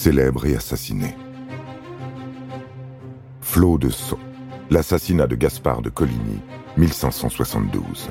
célèbre 0.00 0.46
et 0.46 0.56
assassiné. 0.56 1.14
Flot 3.42 3.76
de 3.76 3.90
Sceaux, 3.90 4.18
l'assassinat 4.70 5.26
de 5.26 5.36
Gaspard 5.36 5.82
de 5.82 5.90
Coligny, 5.90 6.40
1572. 6.78 8.08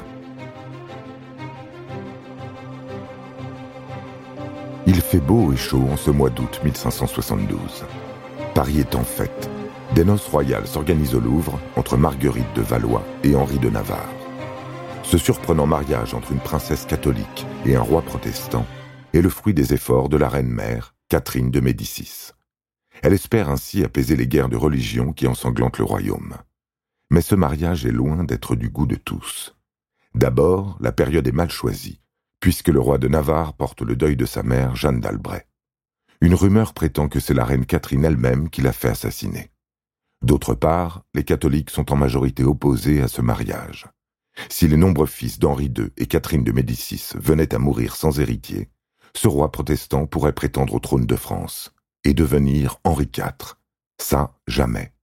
Il 4.85 5.01
fait 5.01 5.19
beau 5.19 5.51
et 5.51 5.57
chaud 5.57 5.83
en 5.91 5.97
ce 5.97 6.11
mois 6.11 6.29
d'août 6.29 6.61
1572. 6.63 7.59
Paris 8.53 8.81
est 8.81 8.93
en 8.93 9.03
fête. 9.03 9.49
Des 9.95 10.05
noces 10.05 10.27
royales 10.27 10.67
s'organisent 10.67 11.15
au 11.15 11.19
Louvre 11.19 11.59
entre 11.75 11.97
Marguerite 11.97 12.55
de 12.55 12.61
Valois 12.61 13.03
et 13.23 13.35
Henri 13.35 13.57
de 13.57 13.69
Navarre. 13.71 14.13
Ce 15.01 15.17
surprenant 15.17 15.65
mariage 15.65 16.13
entre 16.13 16.33
une 16.33 16.39
princesse 16.39 16.85
catholique 16.85 17.47
et 17.65 17.75
un 17.75 17.81
roi 17.81 18.03
protestant 18.03 18.67
est 19.15 19.21
le 19.21 19.29
fruit 19.29 19.55
des 19.55 19.73
efforts 19.73 20.07
de 20.07 20.17
la 20.17 20.29
reine-mère, 20.29 20.93
Catherine 21.09 21.49
de 21.49 21.59
Médicis. 21.59 22.33
Elle 23.01 23.13
espère 23.13 23.49
ainsi 23.49 23.83
apaiser 23.83 24.15
les 24.15 24.27
guerres 24.27 24.47
de 24.47 24.55
religion 24.55 25.11
qui 25.11 25.25
ensanglantent 25.25 25.79
le 25.79 25.83
royaume. 25.83 26.37
Mais 27.09 27.21
ce 27.21 27.33
mariage 27.33 27.83
est 27.87 27.91
loin 27.91 28.23
d'être 28.23 28.55
du 28.55 28.69
goût 28.69 28.85
de 28.85 28.95
tous. 28.95 29.55
D'abord, 30.13 30.77
la 30.79 30.91
période 30.91 31.27
est 31.27 31.31
mal 31.31 31.49
choisie, 31.49 31.99
puisque 32.39 32.67
le 32.67 32.79
roi 32.79 32.99
de 32.99 33.07
Navarre 33.07 33.55
porte 33.55 33.81
le 33.81 33.95
deuil 33.95 34.17
de 34.17 34.27
sa 34.27 34.43
mère, 34.43 34.75
Jeanne 34.75 34.99
d'Albret. 34.99 35.47
Une 36.21 36.35
rumeur 36.35 36.75
prétend 36.75 37.09
que 37.09 37.19
c'est 37.19 37.33
la 37.33 37.43
reine 37.43 37.65
Catherine 37.65 38.05
elle-même 38.05 38.51
qui 38.51 38.61
l'a 38.61 38.71
fait 38.71 38.89
assassiner. 38.89 39.49
D'autre 40.21 40.53
part, 40.53 41.05
les 41.15 41.23
catholiques 41.23 41.71
sont 41.71 41.91
en 41.91 41.95
majorité 41.95 42.43
opposés 42.43 43.01
à 43.01 43.07
ce 43.07 43.23
mariage. 43.23 43.87
Si 44.47 44.67
les 44.67 44.77
nombreux 44.77 45.07
fils 45.07 45.39
d'Henri 45.39 45.73
II 45.75 45.89
et 45.97 46.05
Catherine 46.05 46.43
de 46.43 46.51
Médicis 46.51 47.13
venaient 47.15 47.55
à 47.55 47.57
mourir 47.57 47.95
sans 47.95 48.19
héritier, 48.19 48.69
ce 49.15 49.27
roi 49.27 49.51
protestant 49.51 50.05
pourrait 50.05 50.33
prétendre 50.33 50.73
au 50.75 50.79
trône 50.79 51.05
de 51.05 51.15
France 51.15 51.73
et 52.03 52.13
devenir 52.13 52.77
Henri 52.83 53.09
IV. 53.15 53.55
Ça, 53.99 54.37
jamais. 54.47 54.93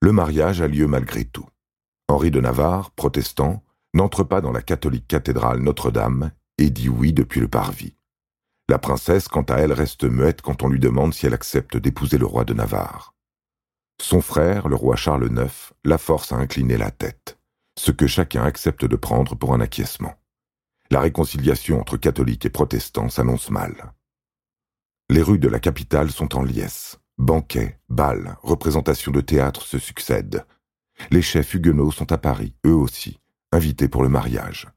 Le 0.00 0.12
mariage 0.12 0.60
a 0.60 0.68
lieu 0.68 0.86
malgré 0.86 1.24
tout. 1.24 1.46
Henri 2.08 2.30
de 2.30 2.40
Navarre, 2.40 2.90
protestant, 2.90 3.62
n'entre 3.94 4.24
pas 4.24 4.40
dans 4.40 4.52
la 4.52 4.62
catholique 4.62 5.06
cathédrale 5.06 5.60
Notre-Dame 5.60 6.32
et 6.58 6.70
dit 6.70 6.88
oui 6.88 7.12
depuis 7.12 7.40
le 7.40 7.48
parvis. 7.48 7.96
La 8.68 8.78
princesse, 8.78 9.28
quant 9.28 9.42
à 9.42 9.56
elle, 9.56 9.72
reste 9.72 10.04
muette 10.04 10.42
quand 10.42 10.62
on 10.62 10.68
lui 10.68 10.80
demande 10.80 11.14
si 11.14 11.26
elle 11.26 11.34
accepte 11.34 11.76
d'épouser 11.76 12.18
le 12.18 12.26
roi 12.26 12.44
de 12.44 12.54
Navarre. 12.54 13.14
Son 14.00 14.20
frère, 14.20 14.68
le 14.68 14.76
roi 14.76 14.96
Charles 14.96 15.30
IX, 15.30 15.72
la 15.84 15.98
force 15.98 16.32
à 16.32 16.36
incliner 16.36 16.76
la 16.76 16.90
tête, 16.90 17.38
ce 17.78 17.92
que 17.92 18.06
chacun 18.06 18.42
accepte 18.42 18.84
de 18.84 18.96
prendre 18.96 19.34
pour 19.34 19.54
un 19.54 19.60
acquiescement. 19.60 20.14
La 20.92 21.00
réconciliation 21.00 21.80
entre 21.80 21.96
catholiques 21.96 22.44
et 22.44 22.50
protestants 22.50 23.08
s'annonce 23.08 23.48
mal. 23.48 23.94
Les 25.08 25.22
rues 25.22 25.38
de 25.38 25.48
la 25.48 25.58
capitale 25.58 26.10
sont 26.10 26.36
en 26.36 26.42
liesse. 26.42 26.98
Banquets, 27.16 27.80
bals, 27.88 28.36
représentations 28.42 29.10
de 29.10 29.22
théâtre 29.22 29.62
se 29.62 29.78
succèdent. 29.78 30.44
Les 31.10 31.22
chefs 31.22 31.54
huguenots 31.54 31.92
sont 31.92 32.12
à 32.12 32.18
Paris, 32.18 32.54
eux 32.66 32.74
aussi, 32.74 33.20
invités 33.52 33.88
pour 33.88 34.02
le 34.02 34.10
mariage. 34.10 34.68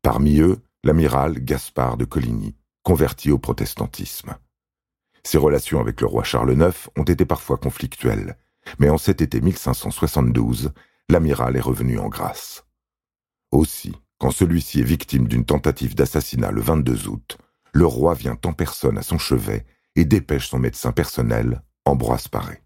Parmi 0.00 0.38
eux, 0.38 0.60
l'amiral 0.84 1.40
Gaspard 1.40 1.96
de 1.96 2.04
Coligny, 2.04 2.54
converti 2.84 3.32
au 3.32 3.38
protestantisme. 3.38 4.36
Ses 5.24 5.38
relations 5.38 5.80
avec 5.80 6.00
le 6.00 6.06
roi 6.06 6.22
Charles 6.22 6.52
IX 6.52 6.88
ont 6.96 7.02
été 7.02 7.24
parfois 7.24 7.56
conflictuelles, 7.56 8.38
mais 8.78 8.90
en 8.90 8.96
cet 8.96 9.22
été 9.22 9.40
1572, 9.40 10.70
l'amiral 11.08 11.56
est 11.56 11.60
revenu 11.60 11.98
en 11.98 12.08
grâce. 12.08 12.64
Aussi, 13.50 13.96
quand 14.18 14.30
celui-ci 14.32 14.80
est 14.80 14.84
victime 14.84 15.28
d'une 15.28 15.44
tentative 15.44 15.94
d'assassinat 15.94 16.50
le 16.50 16.60
22 16.60 17.08
août, 17.08 17.38
le 17.72 17.86
roi 17.86 18.14
vient 18.14 18.36
en 18.44 18.52
personne 18.52 18.98
à 18.98 19.02
son 19.02 19.18
chevet 19.18 19.64
et 19.94 20.04
dépêche 20.04 20.48
son 20.48 20.58
médecin 20.58 20.92
personnel, 20.92 21.62
Ambroise 21.84 22.28
Paré. 22.28 22.60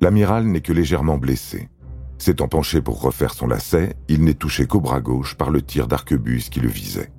L'amiral 0.00 0.46
n'est 0.46 0.60
que 0.60 0.72
légèrement 0.72 1.16
blessé. 1.16 1.70
S'étant 2.18 2.48
penché 2.48 2.82
pour 2.82 3.00
refaire 3.00 3.32
son 3.32 3.46
lacet, 3.46 3.96
il 4.08 4.22
n'est 4.22 4.34
touché 4.34 4.66
qu'au 4.66 4.80
bras 4.80 5.00
gauche 5.00 5.34
par 5.34 5.50
le 5.50 5.62
tir 5.62 5.88
d'arquebuse 5.88 6.50
qui 6.50 6.60
le 6.60 6.68
visait. 6.68 7.10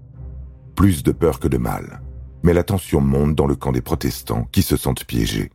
Plus 0.76 1.02
de 1.02 1.12
peur 1.12 1.40
que 1.40 1.48
de 1.48 1.58
mal. 1.58 2.02
Mais 2.44 2.54
la 2.54 2.64
tension 2.64 3.02
monte 3.02 3.34
dans 3.34 3.48
le 3.48 3.56
camp 3.56 3.72
des 3.72 3.82
protestants 3.82 4.48
qui 4.52 4.62
se 4.62 4.78
sentent 4.78 5.06
piégés. 5.06 5.52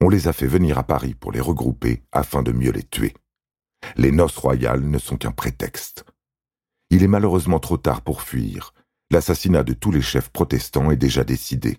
On 0.00 0.08
les 0.08 0.28
a 0.28 0.32
fait 0.32 0.46
venir 0.46 0.78
à 0.78 0.82
Paris 0.82 1.14
pour 1.14 1.30
les 1.30 1.40
regrouper 1.40 2.02
afin 2.10 2.42
de 2.42 2.52
mieux 2.52 2.72
les 2.72 2.82
tuer. 2.82 3.12
Les 3.96 4.10
noces 4.10 4.36
royales 4.36 4.82
ne 4.82 4.98
sont 4.98 5.16
qu'un 5.16 5.30
prétexte. 5.30 6.04
Il 6.90 7.02
est 7.02 7.08
malheureusement 7.08 7.58
trop 7.58 7.76
tard 7.76 8.02
pour 8.02 8.22
fuir. 8.22 8.72
L'assassinat 9.10 9.62
de 9.62 9.72
tous 9.72 9.92
les 9.92 10.02
chefs 10.02 10.30
protestants 10.30 10.90
est 10.90 10.96
déjà 10.96 11.24
décidé, 11.24 11.78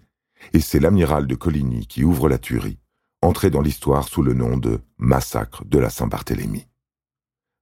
et 0.54 0.62
c'est 0.62 0.80
l'amiral 0.80 1.28
de 1.28 1.36
Coligny 1.36 1.86
qui 1.88 2.04
ouvre 2.04 2.30
la 2.30 2.38
tuerie, 2.38 2.80
entré 3.22 3.50
dans 3.50 3.62
l'histoire 3.62 4.08
sous 4.08 4.22
le 4.22 4.34
nom 4.34 4.58
de 4.58 4.80
Massacre 4.98 5.66
de 5.66 5.78
la 5.78 5.90
Saint-Barthélemy. 5.90 6.68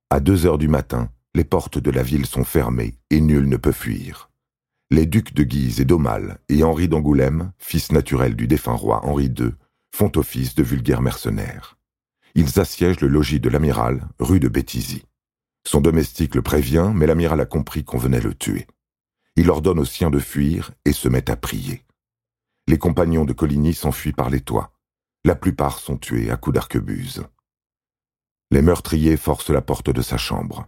À 0.10 0.20
deux 0.20 0.46
heures 0.46 0.60
du 0.60 0.68
matin, 0.68 1.10
les 1.34 1.44
portes 1.44 1.80
de 1.80 1.92
la 1.92 2.04
ville 2.04 2.26
sont 2.26 2.44
fermées 2.44 3.00
et 3.10 3.22
nul 3.22 3.50
ne 3.50 3.58
peut 3.58 3.72
fuir. 3.72 4.30
Les 4.92 5.08
ducs 5.08 5.34
de 5.34 5.44
Guise 5.44 5.82
et 5.82 5.86
d'Aumale 5.86 6.40
et 6.48 6.64
Henri 6.64 6.88
d'Angoulême, 6.88 7.52
fils 7.58 7.92
naturel 7.92 8.36
du 8.36 8.48
défunt 8.48 8.76
roi 8.76 9.04
Henri 9.04 9.26
II, 9.26 9.52
font 9.94 10.12
office 10.16 10.54
de 10.54 10.64
vulgaires 10.64 11.02
mercenaires 11.02 11.78
ils 12.36 12.60
assiègent 12.60 13.00
le 13.00 13.08
logis 13.08 13.40
de 13.40 13.50
l'amiral, 13.50 14.08
rue 14.20 14.42
de 14.42 14.50
Béthisy. 14.50 15.04
Son 15.66 15.82
domestique 15.82 16.36
le 16.36 16.42
prévient, 16.42 16.92
mais 16.94 17.08
l'amiral 17.08 17.40
a 17.40 17.46
compris 17.46 17.84
qu'on 17.84 17.98
venait 17.98 18.22
le 18.22 18.36
tuer. 18.36 18.68
Il 19.38 19.50
ordonne 19.50 19.80
aux 19.80 19.86
siens 19.86 20.12
de 20.12 20.20
fuir 20.20 20.72
et 20.84 20.94
se 20.94 21.10
met 21.10 21.30
à 21.32 21.38
prier. 21.38 21.84
Les 22.68 22.78
compagnons 22.78 23.26
de 23.26 23.34
Coligny 23.34 23.74
s'enfuient 23.74 24.14
par 24.14 24.30
les 24.30 24.42
toits. 24.42 24.74
La 25.24 25.36
plupart 25.36 25.80
sont 25.80 25.98
tués 25.98 26.30
à 26.30 26.38
coups 26.38 26.54
d'arquebuse. 26.54 27.24
Les 28.52 28.62
meurtriers 28.62 29.18
forcent 29.18 29.50
la 29.50 29.62
porte 29.62 29.90
de 29.90 30.02
sa 30.02 30.18
chambre. 30.18 30.68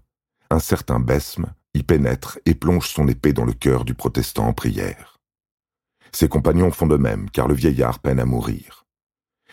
Un 0.50 0.60
certain 0.60 1.00
Besme 1.00 1.54
y 1.74 1.84
pénètre 1.84 2.40
et 2.46 2.56
plonge 2.56 2.90
son 2.90 3.08
épée 3.08 3.34
dans 3.34 3.46
le 3.46 3.54
cœur 3.54 3.86
du 3.86 3.94
protestant 3.94 4.48
en 4.48 4.54
prière. 4.54 5.18
Ses 6.12 6.30
compagnons 6.30 6.72
font 6.72 6.88
de 6.88 6.98
même, 6.98 7.30
car 7.30 7.48
le 7.48 7.54
vieillard 7.54 8.00
peine 8.00 8.20
à 8.20 8.26
mourir. 8.26 8.87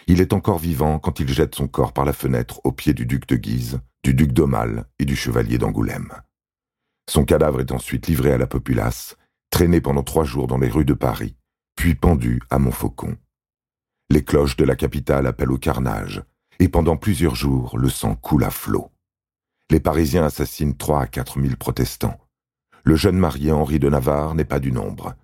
Il 0.06 0.20
est 0.20 0.32
encore 0.32 0.58
vivant 0.58 0.98
quand 0.98 1.20
il 1.20 1.28
jette 1.28 1.54
son 1.54 1.66
corps 1.66 1.92
par 1.92 2.04
la 2.04 2.12
fenêtre 2.12 2.60
aux 2.64 2.72
pieds 2.72 2.92
du 2.92 3.06
duc 3.06 3.26
de 3.26 3.36
Guise, 3.36 3.80
du 4.02 4.12
duc 4.12 4.32
d'Aumale 4.32 4.84
et 4.98 5.04
du 5.04 5.16
chevalier 5.16 5.56
d'Angoulême. 5.56 6.12
Son 7.08 7.24
cadavre 7.24 7.60
est 7.60 7.72
ensuite 7.72 8.06
livré 8.06 8.32
à 8.32 8.38
la 8.38 8.46
populace, 8.46 9.16
traîné 9.50 9.80
pendant 9.80 10.02
trois 10.02 10.24
jours 10.24 10.46
dans 10.46 10.58
les 10.58 10.68
rues 10.68 10.84
de 10.84 10.94
Paris, 10.94 11.36
puis 11.76 11.94
pendu 11.94 12.40
à 12.50 12.58
Montfaucon. 12.58 13.16
Les 14.10 14.24
cloches 14.24 14.56
de 14.56 14.64
la 14.64 14.76
capitale 14.76 15.26
appellent 15.26 15.52
au 15.52 15.58
carnage, 15.58 16.22
et 16.58 16.68
pendant 16.68 16.96
plusieurs 16.96 17.34
jours, 17.34 17.78
le 17.78 17.88
sang 17.88 18.14
coule 18.14 18.44
à 18.44 18.50
flot. 18.50 18.90
Les 19.70 19.80
Parisiens 19.80 20.24
assassinent 20.24 20.76
trois 20.76 21.02
à 21.02 21.06
quatre 21.06 21.38
mille 21.38 21.56
protestants. 21.56 22.18
Le 22.84 22.96
jeune 22.96 23.16
marié 23.16 23.52
Henri 23.52 23.78
de 23.78 23.88
Navarre 23.88 24.34
n'est 24.34 24.44
pas 24.44 24.60
du 24.60 24.70
nombre. 24.70 25.14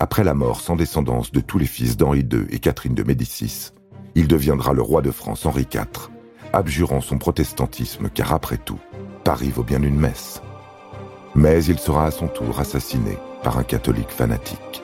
Après 0.00 0.24
la 0.24 0.34
mort 0.34 0.60
sans 0.60 0.74
descendance 0.74 1.30
de 1.30 1.40
tous 1.40 1.58
les 1.58 1.66
fils 1.66 1.96
d'Henri 1.96 2.20
II 2.20 2.46
et 2.50 2.58
Catherine 2.58 2.94
de 2.94 3.04
Médicis, 3.04 3.70
il 4.14 4.28
deviendra 4.28 4.72
le 4.72 4.82
roi 4.82 5.02
de 5.02 5.10
France 5.10 5.46
Henri 5.46 5.66
IV, 5.72 6.10
abjurant 6.52 7.00
son 7.00 7.18
protestantisme 7.18 8.08
car 8.12 8.32
après 8.32 8.58
tout, 8.58 8.80
Paris 9.24 9.50
vaut 9.50 9.62
bien 9.62 9.82
une 9.82 9.98
messe. 9.98 10.42
Mais 11.34 11.64
il 11.64 11.78
sera 11.78 12.06
à 12.06 12.10
son 12.10 12.28
tour 12.28 12.58
assassiné 12.58 13.18
par 13.42 13.58
un 13.58 13.62
catholique 13.62 14.10
fanatique. 14.10 14.82